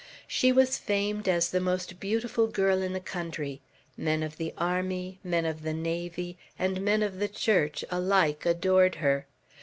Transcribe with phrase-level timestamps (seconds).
[0.25, 3.61] She was famed as the most beautiful girl in the country.
[3.95, 8.95] Men of the army, men of the navy, and men of the Church, alike adored
[8.95, 9.27] her.